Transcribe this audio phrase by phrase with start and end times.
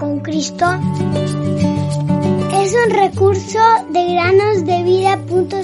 [0.00, 0.64] con Cristo
[2.54, 3.58] es un recurso
[3.90, 5.60] de granosdevida.cl.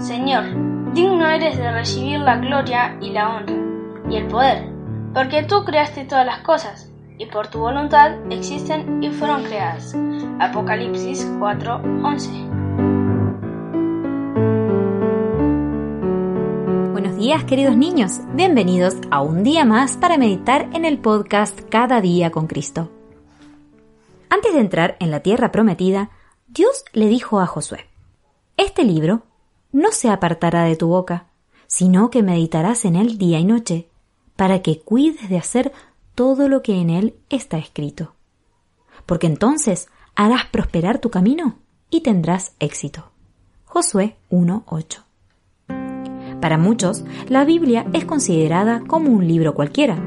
[0.00, 0.44] Señor,
[0.94, 3.54] digno eres de recibir la gloria y la honra
[4.08, 4.64] y el poder,
[5.12, 6.88] porque tú creaste todas las cosas
[7.18, 9.96] y por tu voluntad existen y fueron creadas.
[10.38, 12.47] Apocalipsis 4:11
[17.00, 22.00] Buenos días queridos niños, bienvenidos a un día más para meditar en el podcast Cada
[22.00, 22.90] día con Cristo.
[24.28, 26.10] Antes de entrar en la tierra prometida,
[26.48, 27.86] Dios le dijo a Josué,
[28.56, 29.22] Este libro
[29.70, 31.26] no se apartará de tu boca,
[31.68, 33.88] sino que meditarás en él día y noche,
[34.34, 35.72] para que cuides de hacer
[36.16, 38.14] todo lo que en él está escrito.
[39.06, 41.60] Porque entonces harás prosperar tu camino
[41.90, 43.12] y tendrás éxito.
[43.66, 45.07] Josué 1.8
[46.40, 49.98] Para muchos, la Biblia es considerada como un libro cualquiera,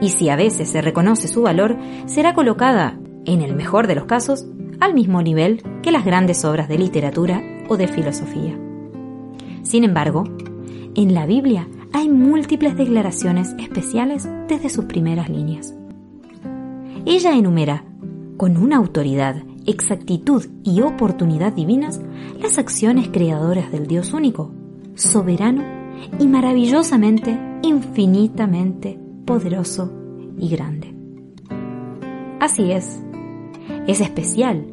[0.00, 4.04] y si a veces se reconoce su valor, será colocada, en el mejor de los
[4.04, 4.46] casos,
[4.80, 8.58] al mismo nivel que las grandes obras de literatura o de filosofía.
[9.62, 10.24] Sin embargo,
[10.94, 15.74] en la Biblia hay múltiples declaraciones especiales desde sus primeras líneas.
[17.06, 17.84] Ella enumera,
[18.36, 19.36] con una autoridad,
[19.66, 22.00] exactitud y oportunidad divinas,
[22.40, 24.52] las acciones creadoras del Dios único,
[24.94, 25.62] soberano
[26.18, 29.92] y maravillosamente, infinitamente poderoso
[30.38, 30.94] y grande.
[32.40, 33.02] Así es,
[33.86, 34.66] es especial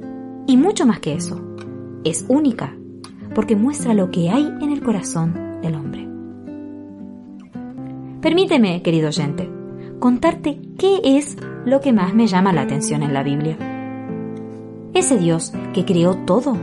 [0.48, 1.42] y mucho más que eso,
[2.04, 2.76] es única,
[3.34, 6.08] porque muestra lo que hay en el corazón del hombre.
[8.22, 9.50] Permíteme, querido oyente,
[10.00, 13.58] contarte qué es lo que más me llama la atención en la Biblia.
[14.94, 16.58] Ese Dios que creó todo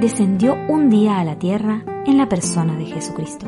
[0.00, 3.46] descendió un día a la tierra en la persona de Jesucristo.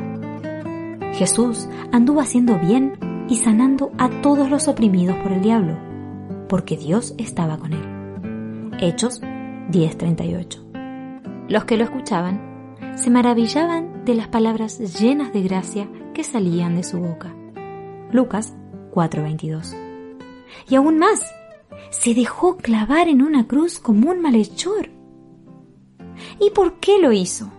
[1.12, 2.98] Jesús anduvo haciendo bien
[3.28, 5.76] y sanando a todos los oprimidos por el diablo,
[6.48, 8.70] porque Dios estaba con él.
[8.80, 9.20] Hechos
[9.70, 10.60] 10:38.
[11.48, 12.54] Los que lo escuchaban
[12.96, 17.34] se maravillaban de las palabras llenas de gracia que salían de su boca.
[18.10, 18.54] Lucas
[18.92, 19.74] 4:22.
[20.68, 21.24] Y aún más,
[21.90, 24.90] se dejó clavar en una cruz como un malhechor.
[26.40, 27.50] ¿Y por qué lo hizo?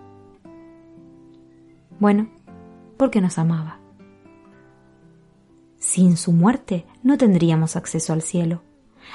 [1.99, 2.29] Bueno,
[2.97, 3.79] porque nos amaba.
[5.77, 8.61] Sin su muerte no tendríamos acceso al cielo,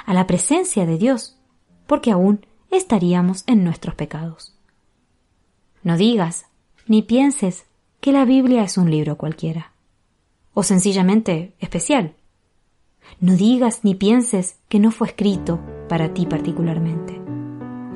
[0.07, 1.39] a la presencia de Dios,
[1.87, 4.57] porque aún estaríamos en nuestros pecados.
[5.83, 6.47] No digas
[6.87, 7.65] ni pienses
[8.01, 9.73] que la Biblia es un libro cualquiera
[10.55, 12.15] o sencillamente especial.
[13.19, 17.21] No digas ni pienses que no fue escrito para ti particularmente.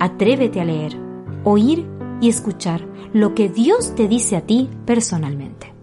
[0.01, 0.97] Atrévete a leer,
[1.45, 1.87] oír
[2.25, 5.74] y escuchar lo que Dios te dice a ti personalmente.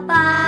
[0.00, 0.43] Bye.